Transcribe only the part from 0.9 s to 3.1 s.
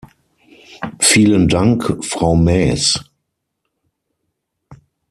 Vielen Dank, Frau Maes.